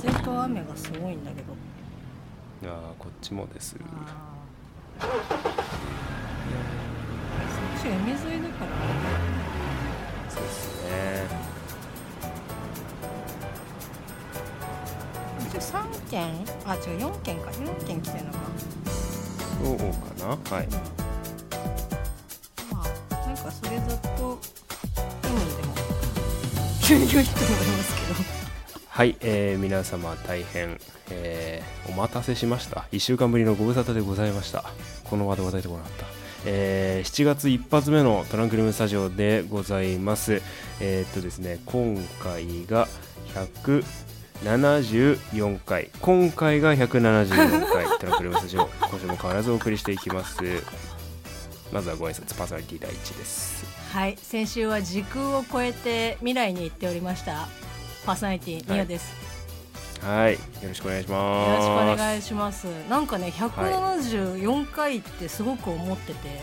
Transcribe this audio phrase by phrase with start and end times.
[0.00, 3.76] 風と雨がすごいんだけどああこっちもです
[5.00, 5.10] あーそっ
[7.82, 8.70] ち海沿いだから
[10.30, 10.88] そうですね
[15.48, 16.24] 一応3件
[16.66, 18.24] あ違う4件か4件来てる。
[18.26, 18.38] のか
[19.64, 19.84] そうか
[20.26, 20.68] なはい
[22.72, 24.38] まあなんかそれだと
[25.24, 25.74] 海でも
[26.82, 27.24] 急にいいと思いま
[27.82, 28.37] すけど
[28.98, 30.80] はい、えー皆様大変、
[31.12, 32.86] えーお待たせしました。
[32.90, 34.64] 1週間ぶりのご無沙汰でございました。
[35.04, 36.06] このワードが出てこなかった、
[36.46, 40.42] えー7月一発目のトランクルームスタジオでございます。
[40.80, 42.88] えーっとですね今回が
[44.42, 45.90] 174回。
[46.00, 48.68] 今回が174回 トランクルームスタジオ。
[48.90, 50.38] 今週も変わらずお送りしていきます。
[51.72, 53.64] まずはご挨拶パーソナリティ第一です。
[53.92, 57.48] はい先週は時空を超えて未来に行っておりました
[58.04, 59.14] パーソナリティニオです、
[60.00, 60.34] はい。
[60.34, 61.56] よろしくお願いしよます。
[61.58, 62.64] ろしくお願いします。
[62.88, 66.40] なんかね174回ってすごく思ってて、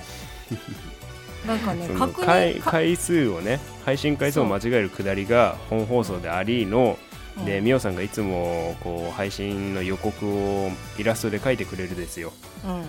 [1.48, 7.00] なんかね確認か回回数をね配信回数を間違えるくだりが本放送でありの
[7.46, 7.62] でう。
[7.62, 12.32] んみおさんがいつもこう配信の予告をイラストで描いてくれるですよ。
[12.66, 12.84] うん。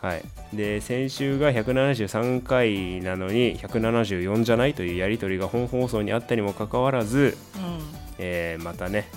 [0.00, 0.22] はい。
[0.52, 4.74] で先週が173回なのに174じゃない？
[4.74, 9.08] というやり取りが本放送にあったにもかかわらず、うんえーまたね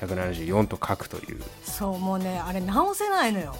[0.00, 1.42] 174と書くという。
[1.62, 3.54] そうもうねあれ直せないのよ。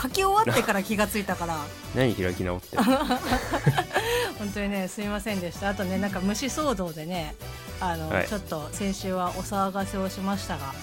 [0.00, 1.56] 書き終わってから気がついたから。
[1.94, 2.76] 何開き直って
[4.38, 5.70] 本当にねすいませんでした。
[5.70, 7.34] あとねなんか虫騒動でね
[7.80, 8.28] あの、はい。
[8.28, 10.74] ちょっと先週はお騒がせをしましたが。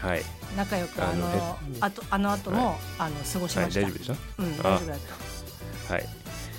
[0.00, 0.22] はい、
[0.56, 4.98] 仲良くああのあとあの後も、あの過ごしはい、ました、大丈夫でしょうん大丈夫だっ
[5.88, 5.94] た。
[5.94, 6.08] はい。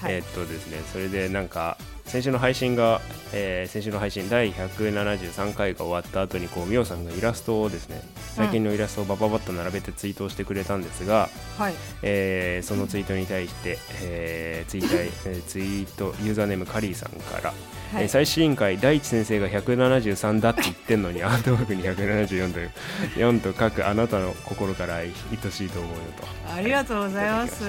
[0.01, 1.77] はい、えーっとですねそれでなんか
[2.07, 3.01] 先週の配信が、
[3.33, 11.73] えー先週の配信第173回が終わった後にこうみおさんがイラストをですね最近のイラストをバババッと並べてツイートをしてくれたんですが、はい。
[12.01, 14.87] えーそのツイートに対して、えーツイー
[15.25, 17.55] えーツイートユーザーネームカリーさんから、は
[17.99, 18.03] い。
[18.03, 22.71] えー最新回第一先生が173だって言ってんのにアートワークに174という
[23.17, 25.97] 4と書くあなたの心から愛しいと思うよ
[26.45, 26.53] と。
[26.53, 27.65] ありがとうございます。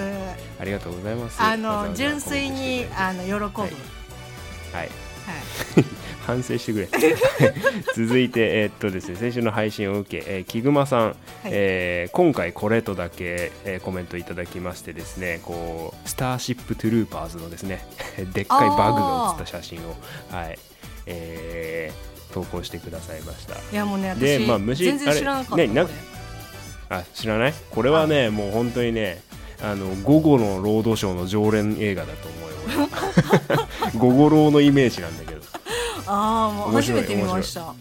[0.61, 1.43] ありがとうございます。
[1.43, 3.98] あの純粋にあの喜ぶ、はい
[4.73, 4.83] はい。
[4.83, 4.89] はい。
[6.27, 6.89] 反省してくれ。
[7.97, 17.83] 続いて、えーっとですね、先週の配信を受け、えー、キグマさん、えー今回これとだけ、えーコメントいただきましてですねこうスターシップトゥルーパーズのですね
[18.35, 19.97] でっかいバグが写った写真を、
[20.31, 20.59] はい。
[21.07, 23.55] えー投稿してくださいました。
[23.55, 25.87] いやもうね私、でまあ虫全然知らなかったね
[26.91, 27.55] あ知らない？
[27.71, 29.23] これはねもう本当にね
[29.63, 35.41] あの午後のロードショーの常連映画だと思うよ俺は午後ローのイメージなんだけど。
[36.07, 37.75] ああもう初めて見ました。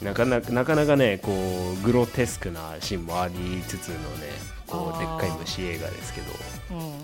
[0.00, 4.32] うん、なかなかなかなかねこうグロテスクなシーンもありつつのね
[4.66, 6.26] こうでっかい虫映画ですけど。
[6.72, 6.78] うん。
[6.78, 6.94] うん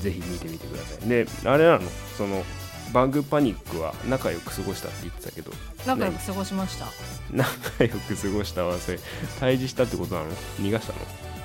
[0.00, 1.08] ぜひ見てみてください。
[1.08, 1.90] であれなの？
[2.16, 2.44] その
[2.92, 5.50] バグパニックは仲良く過ごしたって言ってたけど。
[5.84, 6.86] 仲良く過ごしました。
[7.32, 7.52] 仲
[7.82, 9.00] 良く過ごしたはそれ
[9.40, 10.28] 退治したってことなの？
[10.60, 10.98] 逃がしたの？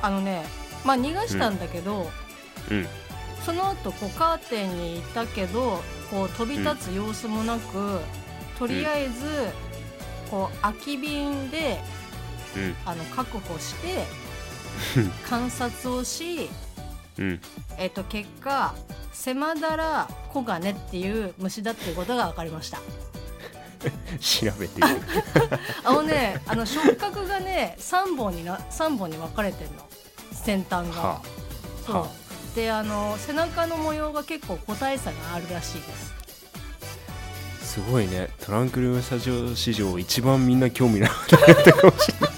[0.03, 0.45] あのね
[0.85, 2.11] まあ逃がしたんだけど、
[2.69, 2.87] うん
[3.47, 5.81] その後こうカーテンにいたけど
[6.11, 8.01] こう飛び立つ様子もなく、
[8.59, 9.23] とりあえず
[10.29, 11.79] こう空き瓶で
[12.57, 12.75] うん。
[12.85, 14.03] あの確保して
[15.29, 16.49] 観察をし、
[17.17, 17.41] うん。
[17.77, 18.75] えっと結果
[19.13, 22.79] セマダラコガネっていう虫だっていうことが分かりました。
[24.19, 24.81] 調べて
[25.85, 29.87] あのねあの触覚がね3本にな三本に分かれてるの。
[30.33, 31.21] 先端が、は
[31.85, 32.09] そう、は
[32.57, 36.17] であの背中の模様が結構個体差があるらしいです。
[37.61, 38.29] すごいね。
[38.43, 42.31] トランクルームスタジオ史上一番みんな興味なかったかもしれない。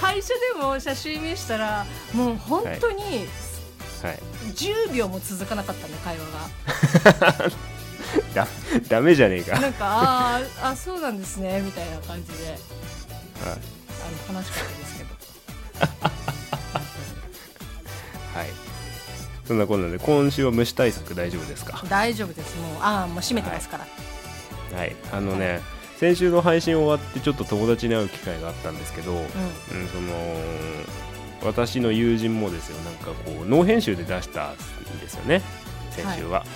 [0.00, 4.18] 会社でも写真見したらもう本当にはい。
[4.54, 6.24] 10秒も続かなかったね会話
[7.34, 7.50] が。
[8.32, 8.46] だ
[8.88, 9.58] ダメじゃねえか。
[9.58, 12.44] なんかあーあそうなんですねみたいな感じで。
[12.44, 12.58] はい。
[13.48, 16.10] あの悲しかったですけど
[18.34, 18.48] はい。
[19.46, 21.82] そんなこんなで今週は虫対策大丈夫ですか？
[21.88, 24.96] 大丈夫ですもうああもう閉めてますから、はい。
[25.12, 25.60] あのね、
[25.98, 30.12] 先週の配信終わってちょっと友達に会う機会があったんですけど、うん、うんその
[31.42, 34.56] 私の友人もですよ、なんかこうノー編集で出したん
[35.00, 35.42] ですよね。
[35.90, 36.46] 先週は、は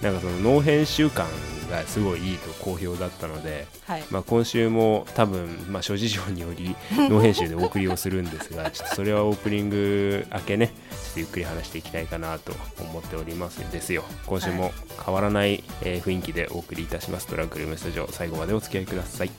[0.00, 1.26] いなんかそのノー編集感
[1.68, 4.04] がすごいいいと好評だったので、はい。
[4.10, 6.74] まあ、今週も多分、まあ、諸事情により
[7.08, 14.04] ノー編集でお送りをするんですがちょっとそれはオープニング明けねちょっとゆっくり話していきたいかなと思っておりますですよ。
[14.26, 14.72] 今週も
[15.04, 17.26] 変わらない、えー雰囲気でお送りいたします。
[17.26, 19.30] トランクルームスタジオ最後までお付き合いください。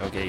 [0.00, 0.26] OK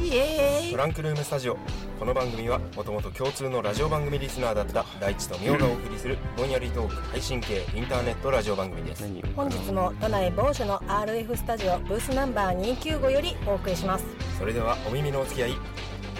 [0.00, 0.37] イエーイ
[0.70, 1.56] トランクルームスタジオ。
[1.98, 9.00] この番組はもともと共通のラジオ番組リスナーだった大地とミオがお送りするぼんやりトーク配信系インターネットラジオ番組です。
[9.00, 14.04] 何本日も都内某所の RF スタジオブースナンバー295よりお送りします。
[14.38, 15.56] それではお耳のお付き合いよ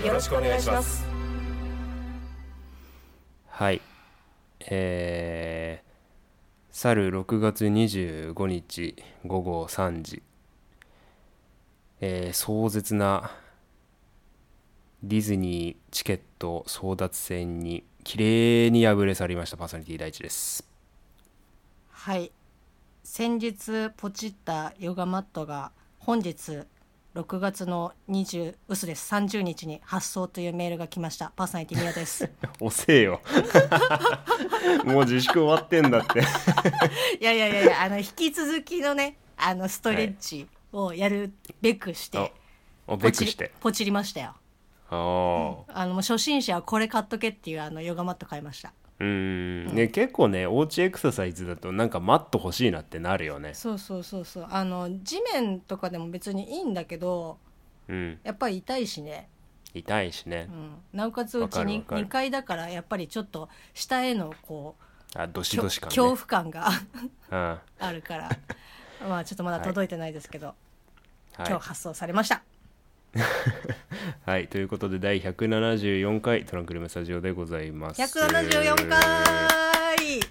[0.07, 1.07] よろしくお願いします。
[3.49, 3.83] はい。
[4.71, 8.97] えー、去る6月25日
[9.27, 10.23] 午後3時。
[12.01, 13.31] えー壮絶な
[15.05, 20.69] ディズニーチケット争奪戦に綺麗に敗れ去りましたパーソナリティ第一です。
[21.91, 22.33] はい。
[23.05, 26.65] 先日ポチったヨガマットが本日
[27.15, 29.15] 6月の20嘘です。
[29.15, 31.33] 30日に発送というメールが来ました。
[31.37, 32.29] パーソナリティミオです。
[32.59, 33.21] 遅えよ。
[34.85, 36.23] もう自粛終わってんだって。
[37.21, 42.33] いやいやいやいやあの引き続きのねあのストレッチをやるべくして、
[42.89, 43.53] おべポチりくして。
[43.61, 44.35] ポチりましたよ
[44.91, 48.73] あああの初心者はこれ買っとけっていうあのヨガマット買いました。
[49.01, 49.75] うーん。
[49.75, 53.55] ね結構ねおうちエクササイズだとなんかマット欲しいなってなるよね。
[53.55, 54.47] そうそうそうそう。
[54.51, 57.39] あの地面とかでも別にいいんだけど
[57.89, 58.19] うん。
[58.23, 59.29] やっぱり痛いしね、
[59.75, 60.49] 痛いしね。
[60.51, 62.07] うん、なおかつうわちにかるわかる。
[62.07, 64.77] 2階だからやっぱりちょっと下へのこ
[65.15, 65.97] うあどしどし感ね。
[65.97, 66.69] 恐怖感が
[67.31, 67.59] うん。
[67.79, 68.31] あるから。
[69.09, 70.57] まあちょっとまだ届いてないですけど、はい。
[71.47, 72.43] 今日発送されました
[74.27, 78.01] はい、ということで第174回トランクルームスタジオでございます。
[78.01, 78.99] 174回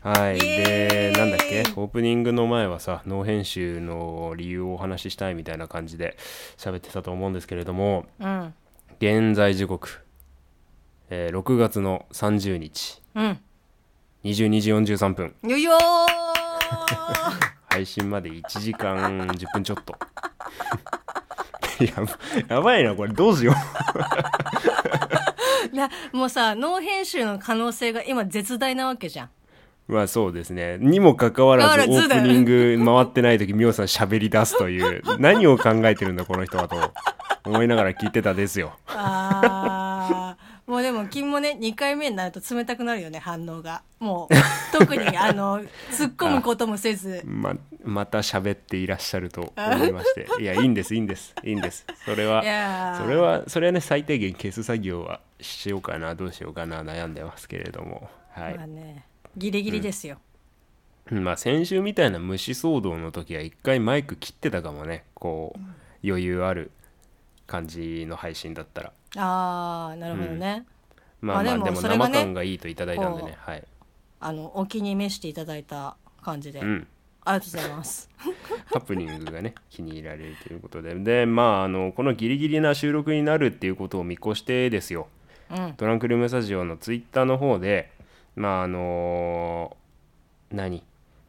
[0.02, 1.62] はい、でなんだっけ？
[1.76, 6.18] オープニングの前はさノー編集の理由をお話ししたいみたいな感じで
[6.58, 8.54] 喋ってたと思うんですけれどもうん。
[9.00, 10.02] 現在時刻、
[11.10, 13.02] えー6月の30日。
[13.16, 13.40] うん。
[14.24, 15.36] 22時43分。
[15.44, 15.78] よいよー。
[17.70, 19.96] 配信まで1時間10分ちょっと
[21.86, 23.54] やばやばいなこれどうしよ
[25.74, 29.30] なもうさノー編集の可能性が今絶大なわけじゃん。
[29.90, 30.78] うまあそうですね。
[30.80, 36.94] にもかかわらずオープニング回ってない時みおさん喋り出すという 何を考えてるんだこの人はと
[37.46, 38.74] 思いながら聞いてたですよ。
[38.88, 40.48] あー。
[40.70, 43.84] もうでも君もね2回目になると冷たくなるよね反応が。
[44.00, 47.24] もう特にあの突っ込むこともせず。
[47.26, 47.54] ま
[47.88, 50.28] また喋っていらっしゃると思いまして。
[50.42, 51.86] いやいいんですいいんですいいんです。
[52.04, 52.44] それは
[52.98, 58.10] それはそれはね最低限消す作業はしようかなどうしようかな悩んでますけれども。
[58.32, 58.58] はい。
[58.58, 59.06] まあね
[59.38, 60.18] ギリギリですよ、
[61.12, 65.06] まあ先週みたいな虫騒動の時は一回マイク切ってたかもね。
[65.14, 65.60] こう
[66.08, 66.72] 余裕ある
[67.46, 68.94] 感じの配信だったら。
[69.16, 70.66] ああなるほどね、
[71.22, 73.64] まあまああでも生感がいいといただいたんでこねはい。
[74.20, 76.88] あのお気に召していただいた感じで、うん
[77.30, 78.10] ありがとうございます。
[78.74, 80.96] ハプニングがね 気に入られるということで。
[80.96, 85.08] でまああのこのギリギリな収録になるっていうことを見越してですよ。
[85.52, 85.74] うん。
[85.74, 87.92] トランクルームスタジオのツイッターの方で
[88.36, 89.76] まああの
[90.52, 90.84] 何？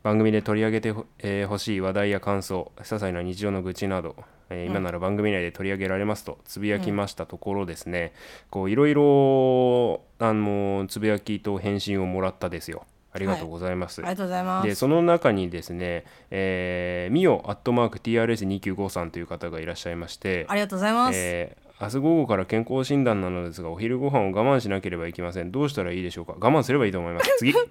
[0.05, 4.17] 番組で取り上げてほ,、えー欲しい話題や感想些細な日常の愚痴など、
[4.49, 8.13] えー今なら番組内で取り上げられますとつぶやきましたところですね、
[8.49, 12.87] こういろいろあのつぶやきと返信をもらったですよ
[13.19, 14.67] ありがとうございます、ありがとうございます。
[14.69, 25.53] でその中にですね、えー、ミオアットマーク TRS295 さんという方がいらっしゃいましてありがとうございます、えー明日午後から健康診断なのですがお昼ご飯を我慢しなければいけません。
[25.53, 26.33] どうしたらいいでしょうか？
[26.33, 27.31] 我慢すればいいと思います。
[27.39, 27.53] 次。
[27.53, 27.65] はい。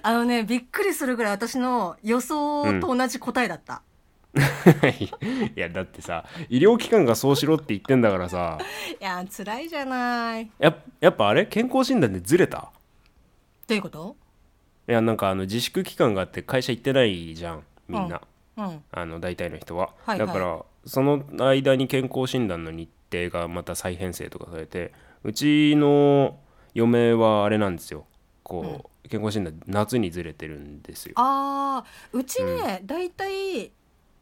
[0.00, 3.82] あのねびっくりするぐらい私の予想と同じ答えだった、
[5.54, 8.56] いやだってさ医療機関がそうしろって言ってんだからさ。
[8.98, 10.50] いや辛いじゃない。
[10.58, 11.44] ややっぱあれ？
[11.44, 12.72] 健康診断でずれた？
[13.66, 14.16] どういうこと？
[14.88, 18.20] いやなんかあの自粛期間があって会社行ってないじゃんみんな、
[18.56, 20.26] うんあの大体の人は、はいはい。
[20.26, 24.92] だからその間に健康診断の日程がまた再編成とかされて
[25.24, 26.38] うちの
[26.74, 28.06] 嫁はあれなんですよ。
[28.42, 31.14] こう、健康診断夏にずれてるんですよ。
[31.16, 33.72] あーうちね、だいたい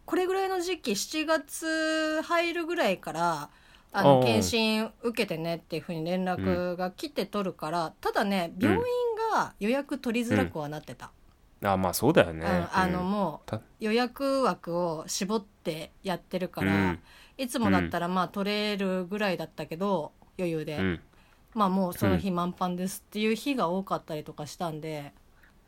[0.04, 3.50] これぐらいの時期7月入るぐらいから
[3.92, 4.25] あのあー。
[4.25, 8.82] 検診受けてねっていうふうに連絡が来て取るから、ただね病院
[9.32, 11.10] が予約取りづらくはなってた、
[11.62, 13.10] あまあそうだよね、うんあのうん。
[13.10, 16.98] もうた予約枠を絞ってやってるから、うん。
[17.38, 21.00] いつもだったらまあ取れるぐらいだったけど余裕で、うん。
[21.54, 25.12] まあもうその日満帆ですっていう日が多かったりとかしたんで、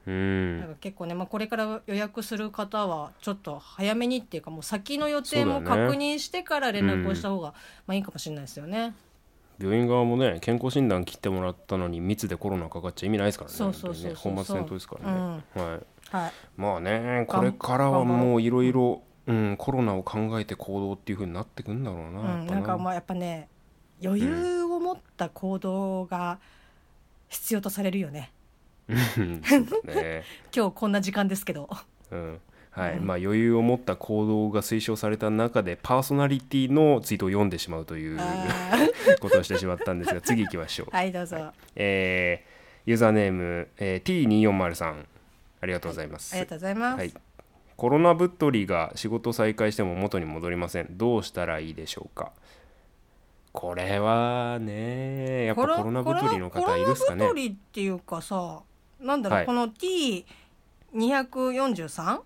[0.07, 0.61] うん。
[0.61, 5.87] なんか結構ね、まあ、これから予約する方はちょっと早めにっていうかもう先の予定もそうだね。
[5.87, 7.55] 確認してから連絡をした方が
[7.87, 8.95] まあいいかもしれないですよね。
[9.59, 13.57] 病院側もね健康診断切ってもらったのに密でコロナかかっちゃ意味ないですからね。
[13.57, 15.21] そうそうそうそう本末転倒ですからね、
[15.55, 15.81] は
[16.13, 16.17] い。
[16.17, 22.59] はい、まあねこれからはもういろいろうん、コロナを考えて行動っていう風になってくんだろうな,、うん、な。
[22.59, 23.49] んかまあやっぱね
[24.05, 26.39] 余裕を持った行動が
[27.29, 28.33] 必要とされるよね。
[28.89, 29.41] うん。
[29.85, 31.71] ね、 今日こんな時間ですけど。
[32.11, 32.41] うん
[32.75, 32.99] はい。
[32.99, 33.07] うん。
[33.07, 38.77] まあ、余裕を持った行動が推奨された中でパーソナリティのツイートを読んでしまうというあ
[39.21, 42.55] ことをしてしまったんですが 次行きましょう、ーはいどうぞ、あえー
[42.87, 45.05] ユーザーネーム、えー T240
[45.61, 47.15] ありがとうございます、りがとうございます、はい、
[47.77, 50.97] コロナ太りが仕事再開しても元に戻りません。
[50.97, 52.33] どうしたらいいでしょうか。
[53.53, 57.21] これはねやっぱコロナ太りの方いるっすかね。
[57.21, 58.63] コロナ太りっていうかさ
[59.01, 59.47] なんだろう、はい。
[59.47, 59.69] この
[60.93, 62.21] T243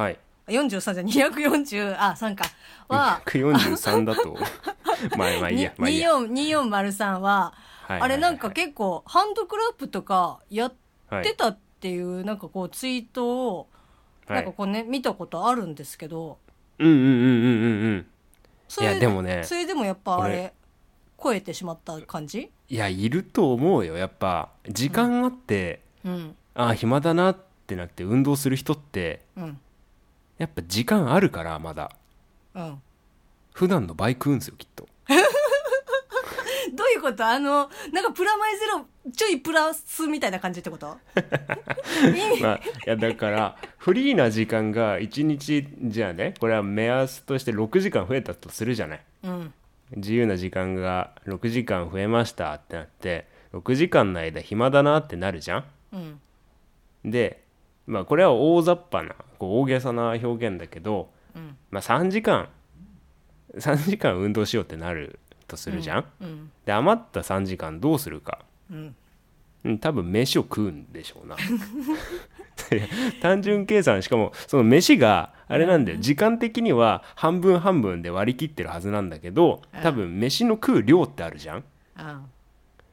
[0.00, 0.18] はい。
[0.48, 2.44] 43じゃ240あ3か。
[2.88, 4.34] は143だと。
[5.16, 7.54] まあまあいいやまあいいや、24 2403は
[7.86, 10.72] あれなんか結構ハンドクラップとかやっ
[11.08, 13.68] はいてたっていうなんかこうツイートを
[14.26, 14.36] はい。
[14.36, 16.38] なんかこうね見たことあるんですけど。
[16.78, 18.06] うんうんうんうんうんうん。
[18.68, 20.54] それいやでもねそれでもやっぱあこれれ
[21.22, 22.50] 超えてしまった感じ？
[22.68, 24.48] いやいると思うよやっぱ。
[24.68, 26.36] 時間あって、うん。
[26.54, 29.60] あ暇だなってなって運動する人ってうん
[30.40, 31.90] やっぱ時間あるからまだ。
[32.54, 32.82] うん。
[33.52, 34.88] 普段の倍食うんですよきっと。
[36.72, 37.26] どういうこと？
[37.26, 40.96] あのなんかプラマイゼロちょいプラスみたいな感じってこと？
[42.40, 49.00] まあ、いやだからフリーな時間が1日じゃあねこれは目安として6時間増えたとするじゃない。
[49.24, 49.52] うん。
[49.96, 55.64] 自由な時間が6時間増えましたってなって6時間の間暇だなってなるじゃん。
[55.92, 56.20] うん。
[57.04, 57.42] で
[57.90, 61.56] まあこれは大雑把なこう大げさな表現だけど、うん。
[61.70, 62.48] まあ、3時間。
[63.56, 65.18] 3時間運動しようってなる
[65.48, 66.52] とするじゃん、うん。
[66.64, 68.38] で余った3時間どうするか。
[68.70, 68.94] うん。
[69.64, 71.36] うん、多分飯を食うんでしょうな。
[73.20, 75.98] 単純計算しかもその飯があれなんだよ。
[75.98, 81.64] 時間的には半分半分で割り切ってるはずなんだけど多分飯の食う量ってあるじゃん、
[81.96, 82.22] あ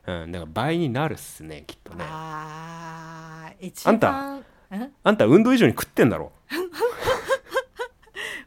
[0.07, 2.03] うん、だから倍になるっすねきっとね。
[2.07, 4.45] あー一あんた番ん
[5.03, 6.31] あんた運動以上に食ってんだろ。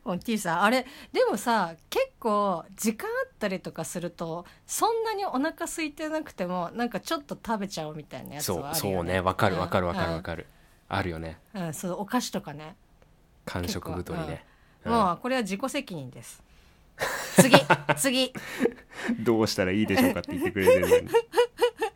[0.02, 8.96] この T さんあれでもさ結構時間あったりとかするとそんなにお腹空いてなくてもなんかちょっと食べちゃおうみたいなやつそうはあるよね。
[8.96, 9.20] そうね。
[9.20, 10.46] わかるわかるわかるわるかる。
[10.88, 11.38] あるよね。
[11.54, 12.76] うんそうお菓子とかね。
[13.44, 14.44] 間食太りね、
[14.84, 16.42] もうこれは自己責任です。
[17.36, 17.56] 次
[17.96, 18.32] 次。
[19.20, 21.08] どうしたらいいでしょうかって言ってくれてるのに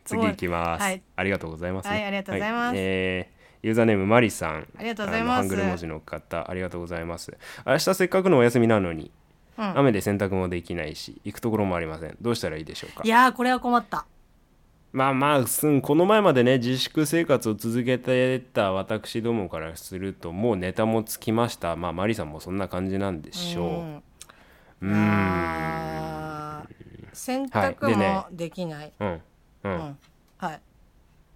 [0.03, 4.67] 次行きます、はいありがとうございます、はいありがとうございますえーユーザーネームマリさん。
[4.77, 5.35] ありがとうございます。
[5.37, 7.35] ハングル文字の方ありがとうございます。
[7.65, 9.11] 明日せっかくのお休みなのに、
[9.57, 9.77] うん。
[9.79, 12.17] 雨で洗濯もできないし行くところもありません。
[12.21, 13.01] どうしたらいいでしょうか？
[13.03, 14.05] いやーこれは困った。
[14.93, 21.75] まあまあすんこの前までね自粛生活を続けてた私どもからするともうネタもつきました。
[21.75, 24.01] まあマリさんもそんな感じなんでしょ
[24.81, 24.85] う。
[24.85, 24.91] うん。
[27.11, 29.07] 洗濯もできない、うん。
[29.07, 29.21] うん、
[29.63, 29.79] うん。
[29.79, 29.95] はい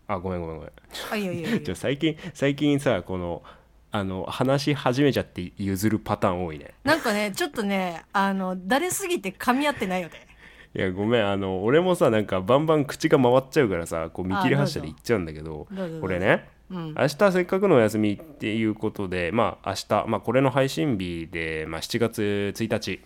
[0.10, 0.72] あごめんごめんごめん。
[1.12, 3.44] あいいよいいよいいよじゃ最近最近さこの
[3.92, 6.74] あの話し始めちゃって譲るパターン多いね。
[6.84, 10.28] なんかねちょっとねあのだれすぎて噛み合ってないよね。
[10.76, 16.02] いやごめんあの俺もさなんかバンバン口が回っちゃうからさこう見切り発車で言っちゃうんだけどどうぞどうぞ。
[16.02, 16.96] これねうん。
[16.98, 23.00] 明日せっかくのお休みっていうことでまあ明日、まあ、これの配信日で、まあ、7月1日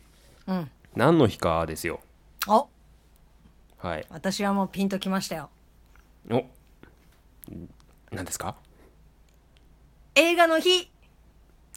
[0.47, 0.69] うん。
[0.95, 1.99] 何の日かですよ。
[2.47, 2.69] お。
[3.77, 4.05] はい。
[4.09, 5.49] 私はもうピンときましたよ。
[6.31, 6.45] お
[8.13, 8.55] 何ですか？
[10.15, 10.89] 映画の日。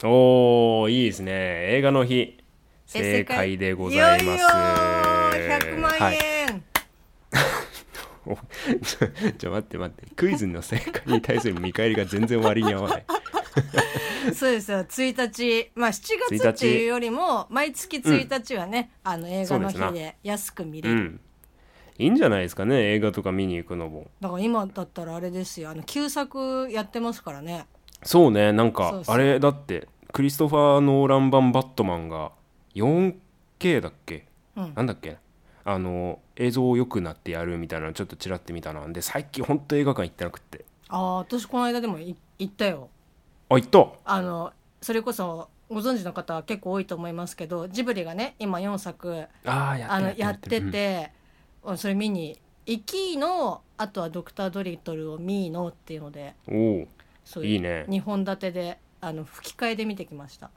[0.03, 1.31] おーいいですね。
[1.75, 2.37] 映画の日。
[2.93, 4.25] え正解でございます。
[4.25, 6.17] よいよー100万円、はい。
[8.25, 8.35] お
[9.37, 10.15] ちょ待って待って。
[10.15, 13.05] クイズの正解に対する見返りが全然割に合わない。
[14.35, 14.79] そうですよ。
[14.79, 16.03] 1日まあ7
[16.37, 21.19] 月っていうよりも毎月1日はね、あの映画の日で安く見れる、うん
[21.99, 24.07] いいんじゃないですかね映画とか見に行くのも。
[24.21, 27.65] だから今だったらあれですよあの旧作やってますからね。
[28.03, 32.31] そうねなんかあれだってクリストファー・ノーラン版バットマンが
[32.75, 34.25] 4K だっけ、
[34.55, 34.73] うん。
[34.75, 35.17] なんだっけ？
[35.65, 40.65] あの映像良くなってやるみたいなのちょっとちらって見たなんで最近ほんと映画館行ってなくって。
[40.89, 42.89] ああ私この間でもい行ったよ。
[43.49, 43.87] あ行った？
[44.05, 50.71] あのそれこそご存知の方は結構多いと思いますけどジブリがね今4作ああやあのってやってうん。
[50.71, 51.11] て、
[51.75, 56.87] それ見に行きのあとは「ドクター・ドリトル」を見のっていうのでおお
[57.25, 57.85] そういいね。
[57.89, 60.49] 2本立てであの吹き替えで見てきました。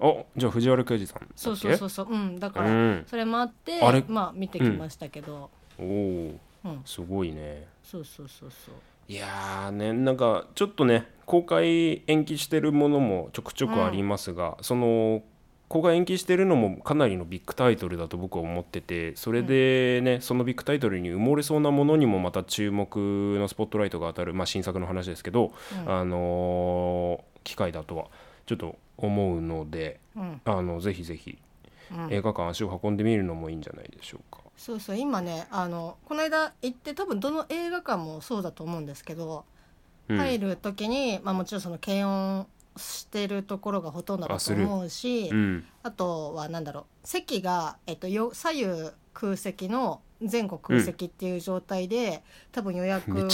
[0.00, 2.06] あじゃあ藤原刑事さんそうそうそうそう。
[2.10, 3.04] うんだからうん。
[3.06, 4.04] それもあってあれ？
[4.08, 6.82] まあ見てきましたけど、おおうん。
[6.84, 7.68] すごいね。
[7.84, 8.74] そうそうそうそう。
[9.08, 15.22] いやーねなんかちょっとね公開延期してるものもちょくちょくありますが、その
[15.72, 22.94] ここが延期してるのもかなりのビッグタイトルだと僕は思っててそれでね、そのビッグタイトルに埋もれそうなものにもまた注目
[23.38, 25.54] のスポットライトが当たる、まあ、新作の話ですけど、
[25.86, 25.90] うん。
[25.90, 28.06] あのー機会だとは
[28.46, 30.42] ちょっと思うのでうん。
[30.44, 31.38] あのぜひぜひ
[31.90, 32.12] うん。
[32.12, 34.42] 映画館足を運んでみるのもいいんじゃないでしょうか。
[34.58, 39.46] そうそう今ねあのこの間行って多分どの映画館もそうだと思うんですけど、
[40.08, 40.18] うん。
[40.18, 45.64] 入る時に、まあ、もちろんその検温してるところがほとんどだと思うしあ,、うん。
[45.96, 50.00] とはなんだろう席が、えっと、よ左右空席の
[50.30, 53.28] 前後空席っていう状態で、多分予約を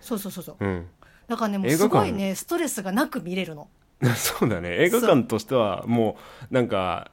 [0.00, 0.56] そうそうそうそう。
[0.64, 0.86] うん。
[1.28, 3.68] だからねもうすごいねストレスがなく見れるの。
[4.16, 4.70] そうだね。
[4.82, 6.16] 映画館としてはも
[6.50, 7.10] うなんか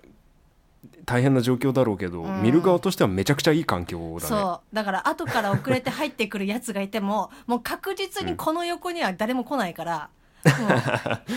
[1.06, 2.42] 大変な状況だろうけど、うん。
[2.42, 4.20] 見る側としてはめちゃくちゃいい環境だね。
[4.22, 4.75] そう。
[4.75, 10.10] だから後から遅れて入ってくるやつがいてももう確実にこの横には誰も来ないから、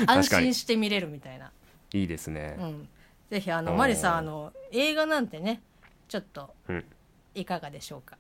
[0.07, 1.51] 安心して見れるみたいな、
[1.93, 2.57] いいですね。
[2.59, 2.89] うん、
[3.31, 5.63] ぜひあのマリさんあの映画なんてね
[6.09, 6.85] ちょっとうん。
[7.35, 8.17] いかがでしょうか？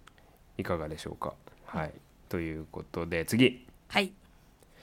[0.58, 1.34] いかがでしょうか。
[1.66, 1.92] はい、
[2.28, 4.12] ということで次、はい。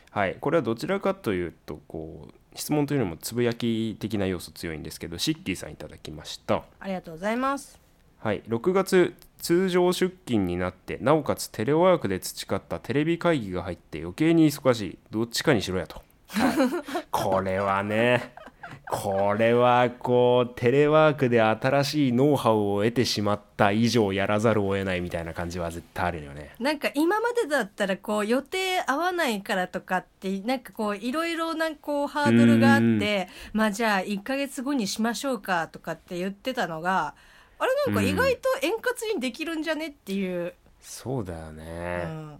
[0.09, 6.63] はい、これはどちらかというとこう質問というのもつぶやき的な要素強いんですけどシッキーさんいただきました。
[6.79, 7.79] ありがとうございます。
[8.19, 14.97] はい、6月通常出勤になってなおかつテレワークで培ったテレビ会議が入って余計に忙しい。
[15.09, 17.05] どっちかにしろやと、はい。
[17.09, 18.33] これはね
[18.89, 26.53] これはこうテレワークで新しいノウハウを得てしまった以上やらざるを得ないみたいな感じは絶対あるよね。
[26.59, 37.15] なんか今までだったらこう予定合わないからとかってなんかこういろいろなこうハードルがあってまあじゃあ1ヶ月後にしましょうかとかって言ってたのが
[37.61, 42.39] あれなんか意外と円滑にできるんじゃねっていう、そうだようね、ん。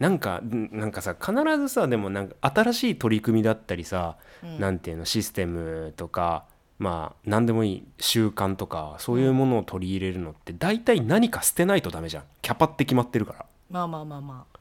[0.00, 4.58] なんかんなんかさ必ずさでもなんか新しい取り組みだったりさ、うん。
[4.58, 6.44] なんていうのシステムとか
[6.80, 12.24] まあ何でもいい習慣とかそういうものを取り入れるのって大体何か捨てないとダメじゃん。
[12.42, 14.58] キャパって決まってるから、まあまあまあまあ。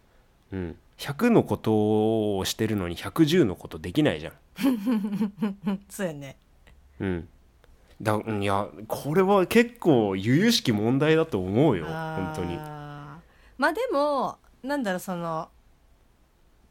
[0.52, 4.34] うん、100のことをしてるのに110のことできないじゃん、
[5.90, 6.38] そうやね。
[7.00, 7.28] うん、
[8.02, 12.58] だいやこれは結構由々しき問題だと思うよ本当に。
[13.58, 15.50] まあでもなんだろうその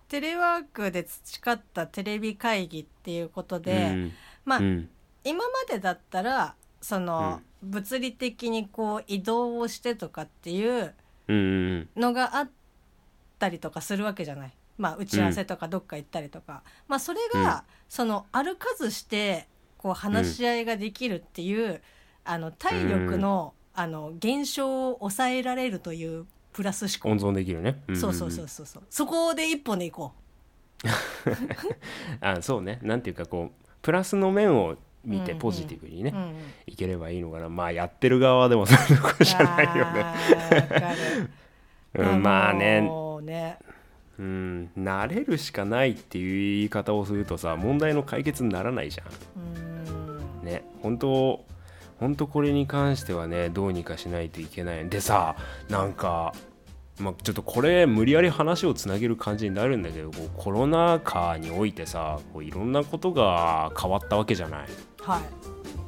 [0.09, 4.13] テレワークで培ったテレビ会議っていうことで、うん。
[4.45, 4.89] まあ、うん。
[5.25, 10.95] 今までだったらその、物理的にこう移動をしてとかっていう
[11.29, 12.51] うんうんのがあっ
[13.41, 14.53] たりとかするわけじゃない。
[14.79, 19.49] まあ、打ち合わせとかどっか行ったりとか、まあそれが、その歩かずして
[19.87, 21.81] こう話し合いができるっていう、
[22.25, 27.97] あの体力の,、あの減少を抑えられるというプラス思考、温存できるね、んんん。
[27.97, 28.83] そうそうそうそうそう。
[28.91, 30.13] そこで一本で行こ
[32.21, 32.81] あそうね。
[32.83, 35.39] なんていうかこうプラスの面を見てうんうん。
[35.41, 36.17] ポジティブにね、う。
[36.17, 36.35] うんうん。
[36.67, 37.49] いければいいのかな。
[37.49, 40.05] まあやってる側でもそういうとこじゃないよね、
[41.95, 42.91] うん、まあね。
[43.23, 43.59] ね。
[44.19, 49.05] うん慣れるしかないっていう言い方をするとさ問題の解決にならないじゃ
[49.37, 49.66] うんん
[50.47, 51.45] ね本当
[52.01, 54.89] 本当これに関してはねどうにかしないといけない。
[54.89, 55.37] でさ
[55.69, 56.33] なんか
[56.99, 64.69] まあ、ちょっとこれ無理やり話をつなげる感じになるんだけどこうコロナ禍においてさこういろんなことが変わったわけじゃない。
[65.03, 65.23] はい。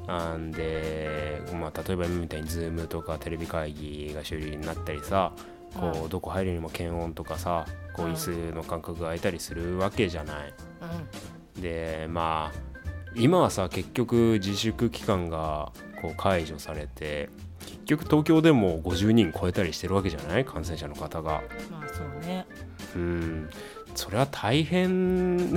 [0.07, 5.33] なんで、まあ、例えば今みたいに Zoom とかテレビ会議が主流になったりさ
[5.75, 8.12] こううどこ入るにも検温とかさこううん。
[8.12, 10.55] 椅子の間隔が空いたりするわけじゃない。
[11.57, 11.62] うん。
[11.62, 12.67] でまあ
[13.14, 17.29] 今はさ結局自粛期間がこう解除されて
[17.61, 20.44] 結局東京でも50人超えたりしてるわけじゃない？
[20.44, 21.42] 感染者の方が。
[21.71, 22.47] まあそうね。
[22.94, 23.51] うん。
[23.94, 25.57] それは大変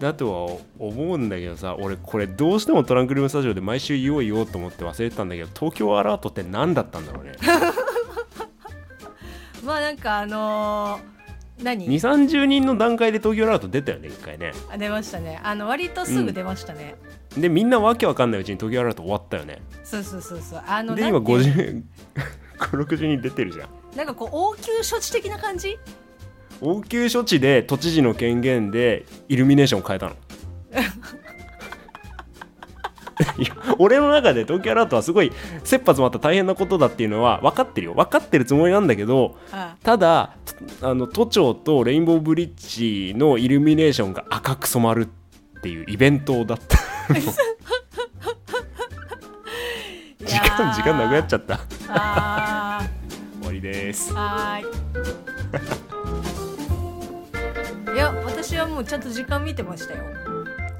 [0.00, 7.32] だとは思うんだけどさ俺これどうしてもトランクルームスタジオで毎週言おう言おうと思って忘れてたんだけど東京アラートって何だったんだろうね？
[9.62, 11.15] まあなんかあのー
[11.62, 14.52] 何？2 3 0人の段階で東京アラート出たよね一回ね。
[14.70, 15.40] あ出ましたね。
[15.42, 16.96] あの割とすぐ出ましたね、
[17.36, 19.62] でみんなわけわかんないうちに東京アラート終わったよね。
[19.84, 20.62] そうそうそうそう。
[20.66, 21.84] あので今なんていう
[22.58, 23.68] 50 60人出てるじゃん。
[23.96, 25.78] なんかこう応急処置的な感じ？
[26.60, 30.16] 応急処置で都知事の権限でイルミネーション変えたの。
[33.38, 35.32] いや俺の中で東京アラートはすごい
[35.64, 40.36] 切羽詰まった大変なことだっていうのは分かってるよ分かってるつもりなんだけどあただ
[40.82, 45.08] あの都庁とレインボーブリッジのイルミネーションが赤く染まる
[45.58, 46.76] っていうイベントだった。
[50.24, 51.60] 時間時間なくなっちゃった。
[51.88, 52.88] あ
[53.40, 54.12] 終わりです。
[54.12, 54.66] ーはー
[57.92, 57.94] い。
[57.94, 60.02] いや私はもうちゃんと時間見てましたよ。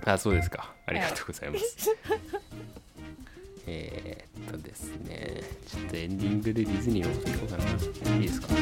[0.04, 0.74] あそうですか。
[0.86, 1.96] ありがとうございます。
[3.68, 5.42] えー、っとですね。
[5.66, 7.64] ちょっとエンディングでディズニーのここうかな。
[8.16, 8.46] いいですか？
[8.48, 8.54] さ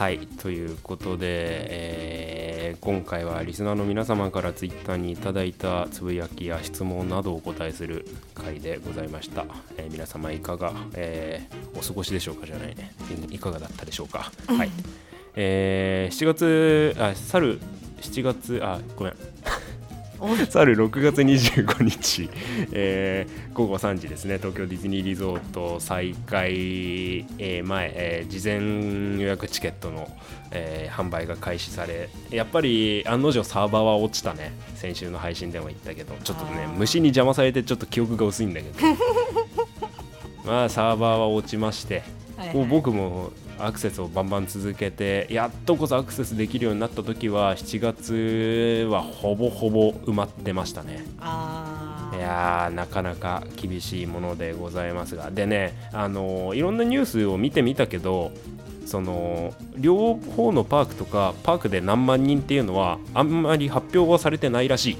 [0.00, 9.44] はいということで、えー今回はリスナーの皆様からツイッターにいただいたつぶやきや質問などをお答えする回でございました、
[9.76, 12.92] えー皆様いかが、えーお過ごしでしょうかじゃないね。
[13.28, 14.70] いかがだったでしょうか、はい、
[15.34, 17.60] えー7月あ去る
[18.00, 19.14] 7月あごめん
[20.50, 22.28] 去る6月25日、
[22.72, 24.38] えー午後3時ですね。
[24.38, 26.50] 東京ディズニーリゾート再開、
[27.38, 30.08] えー前、えー事前予約チケットの、
[30.50, 34.52] えー販売が開始されやっぱり案の定サーバーは落ちたね。
[34.74, 38.74] 先週の配信でも言ったけどちょっとね虫に邪魔されてちょっと記憶が薄いんだけど。
[40.44, 42.02] まあサーバーは落ちまして
[42.36, 42.66] はいはい。
[42.66, 43.32] 僕も
[43.66, 51.04] アクセスをバンバン続けてやっとこそアクセスできるようになった時は7月はほぼほぼ埋まってましたね。
[52.12, 55.30] いやーなかなか厳しいものでございますが。
[55.30, 58.32] でねあのーいろんなニュースを見てみたけど
[58.86, 64.96] その両方のパークとかパークで何万人っていうのはあんまり発表はされてないらしい。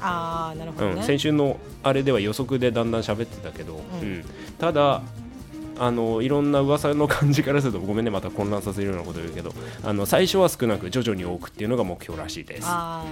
[0.00, 4.08] あーなるほどね、うん、先週のあれでは予測でだんだん喋ってたけど、うん。
[4.08, 4.24] うん。
[4.58, 5.02] ただ
[5.78, 12.64] あのいろんな噂の感じからするとごめんねまた混乱させるようなこと言うけどあの最初は少なく徐々に多くっていうのが目標らしいです。
[12.66, 13.04] あ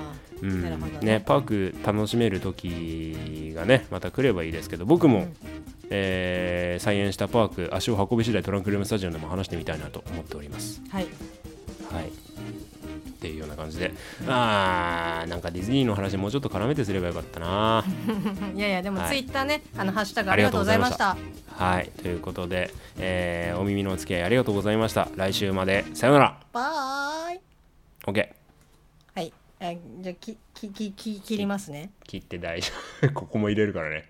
[0.42, 5.36] うんねね、パーク楽しめる時がねまた来ればいいですけど僕も、うん
[5.88, 10.82] えー再演したパーク足を運び次第トランクルームスタジオでも話してみたいなと思っております。
[10.88, 11.06] ーはい
[11.90, 12.25] はい。
[13.16, 13.92] っていうような感じで、
[14.28, 17.84] あーなんかディズニーの話もうちょっと絡めてすればよかったな。
[18.54, 21.16] いやいやでもはいツイッターね、あのハッシュタグありがとうございました
[21.48, 25.08] はい、ということで、えーお耳のお付き合いありがとうございました。
[25.16, 26.38] 来週までさよなら。
[26.52, 27.40] バイ
[28.06, 28.28] OK。
[29.14, 33.12] はいあじゃあきききき切りますね切って大丈夫。
[33.18, 34.04] ここも入れるからね。